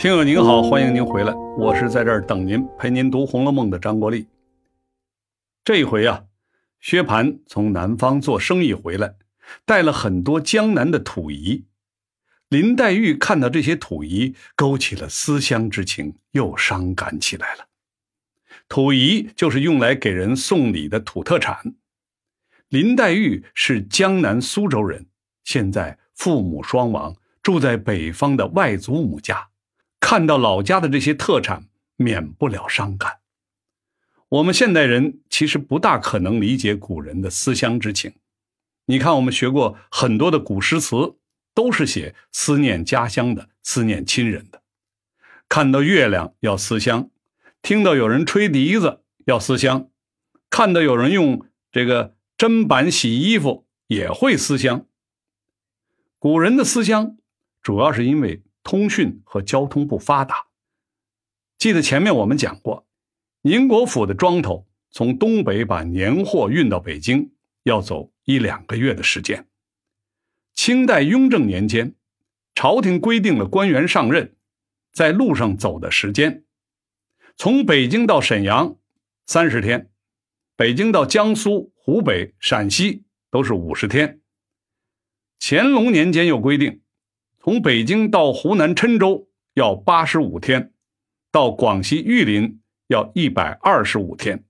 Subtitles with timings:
[0.00, 4.26] 听友您好，欢迎您回来，我是在这儿等您，陪您读《红楼梦》的张国立。
[5.62, 6.24] 这一回啊，
[6.80, 9.16] 薛蟠从南方做生意回来，
[9.66, 11.66] 带了很多江南的土仪。
[12.48, 17.66] 林黛玉看到这些土仪，勾起了思乡之情，又伤感起来了。
[18.70, 21.74] 土仪就是用来给人送礼的土特产。
[22.70, 25.08] 林黛玉是江南苏州人，
[25.44, 29.49] 现在父母双亡，住在北方的外祖母家。
[30.00, 33.18] 看到老家的这些特产，免不了伤感。
[34.30, 38.14] 我们现代人其实不大可能理解古人的思乡之情。
[38.86, 41.14] 你看，我们学过很多的古诗词，
[41.54, 44.62] 都是写思念家乡的、思念亲人的。
[45.48, 47.10] 看到月亮要思乡，
[47.60, 49.90] 听到有人吹笛子要思乡，
[50.48, 54.86] 看到有人用这个砧板洗衣服也会思乡。
[56.18, 57.16] 古人的思乡，
[57.62, 58.42] 主要是因为。
[58.62, 60.46] 通讯和交通不发达。
[61.58, 62.86] 记得前面我们讲过，
[63.42, 67.32] 宁国府的庄头从东北把年货运到北京，
[67.64, 69.46] 要走一两个月的时间。
[70.54, 71.94] 清代雍正年间，
[72.54, 74.36] 朝廷规定了官员上任
[74.92, 76.44] 在路上走的时间，
[77.36, 78.76] 从北京到沈阳
[79.26, 79.90] 三十天，
[80.56, 84.20] 北京到江苏、湖北、陕西都是五十天。
[85.38, 86.82] 乾隆年间又规定。
[87.42, 90.74] 从北京到湖南郴州要八十五天，
[91.32, 94.44] 到广西玉林要一百二十五天。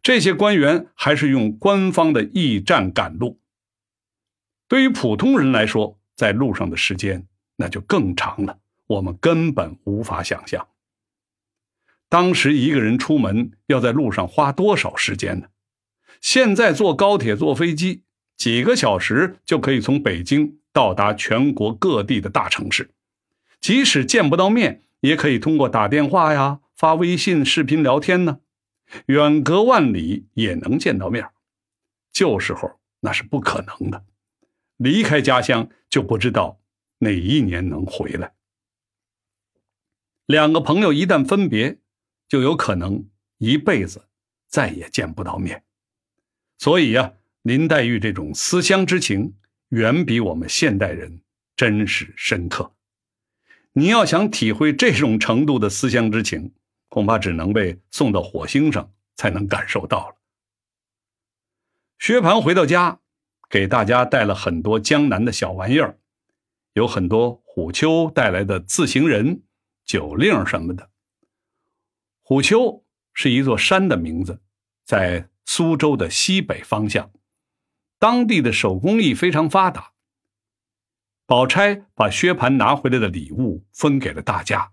[0.00, 3.40] 这些官员还是用官方的驿站赶路。
[4.68, 10.68] 对于普通人来说，在路上的时间那就更长了，我们根本无法想象。
[12.08, 15.48] 当时一个人出门要在路上花多少时间呢？
[16.20, 18.04] 现在坐高铁、坐飞机，
[18.36, 20.59] 几个小时就可以从北京。
[20.72, 22.90] 到达全国各地的大城市，
[23.60, 28.40] 即使见不到面，也可以通过打电话呀、发微信、视频聊天呢。
[29.06, 31.28] 远隔万里也能见到面。
[32.12, 34.04] 旧时候那是不可能的，
[34.76, 36.60] 离开家乡就不知道
[36.98, 38.34] 哪一年能回来。
[40.26, 41.78] 两个朋友一旦分别，
[42.28, 43.08] 就有可能
[43.38, 44.06] 一辈子
[44.48, 45.64] 再也见不到面。
[46.58, 47.12] 所以呀，
[47.42, 49.34] 林黛玉这种思乡之情。
[49.70, 51.22] 远比我们现代人
[51.56, 52.74] 真实深刻。
[53.72, 56.52] 你要想体会这种程度的思乡之情，
[56.88, 60.16] 恐怕只能被送到火星上才能感受到了。
[61.98, 63.00] 薛蟠回到家，
[63.48, 65.98] 给大家带了很多江南的小玩意儿，
[66.72, 69.42] 有很多虎丘带来的自行人、
[69.84, 70.90] 酒令什么的。
[72.22, 74.40] 虎丘是一座山的名字，
[74.84, 77.12] 在苏州的西北方向。
[78.00, 79.92] 当地的手工艺非常发达。
[81.26, 84.72] 宝钗把薛蟠拿回来的礼物分给了大家，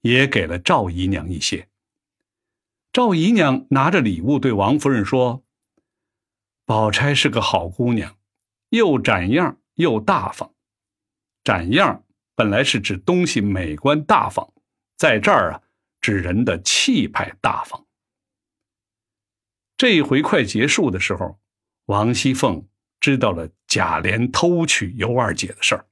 [0.00, 1.68] 也给了赵姨娘一些。
[2.92, 5.44] 赵姨娘拿着礼物对王夫人说
[6.66, 8.18] ：“宝钗是个好姑娘，
[8.70, 10.52] 又展样又大方。
[11.44, 14.52] 展样本来是指东西美观大方，
[14.96, 15.62] 在这儿啊，
[16.00, 17.86] 指人的气派大方。
[19.76, 21.38] 这一回快结束的时候。”
[21.86, 22.66] 王熙凤
[22.98, 25.86] 知道了贾琏偷娶尤二姐的事儿，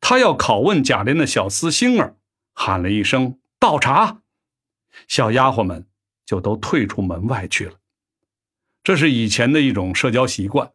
[0.00, 2.16] 她要拷问贾琏的小厮星儿，
[2.52, 4.22] 喊了一声“倒茶”，
[5.06, 5.86] 小丫鬟们
[6.24, 7.78] 就都退出门外去了。
[8.82, 10.72] 这是以前的一种社交习惯。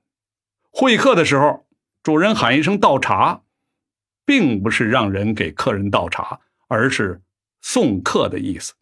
[0.70, 1.66] 会客的时候，
[2.04, 3.44] 主人喊一声“倒茶”，
[4.26, 7.22] 并不是让人给客人倒茶，而是
[7.62, 8.74] 送客的意思。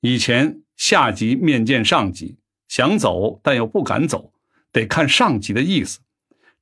[0.00, 2.38] 以前下级面见上级，
[2.68, 4.33] 想走但又不敢走。
[4.74, 6.00] 得看上级的意思，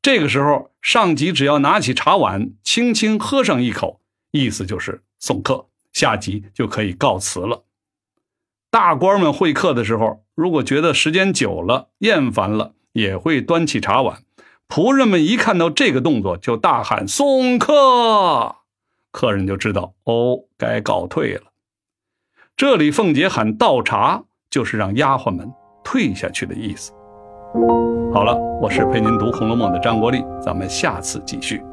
[0.02, 4.00] 这个时候上级只要拿起茶碗，轻轻喝上一口，
[4.30, 7.64] 意思就是送客，下级就可以告辞了。
[8.70, 14.22] 大官们会客的时候，如果觉得时间久了厌烦了，也会端起茶碗。
[14.68, 18.56] 仆人们一看到这个动作，就大喊送客，
[19.10, 21.44] 客人就知道哦，该告退了。
[22.56, 25.50] 这里凤姐喊倒茶，就是让丫鬟们
[25.82, 26.92] 退下去的意思。
[28.12, 31.64] 好了，我是陪您读《红楼梦》的张国立，咱们下次继续。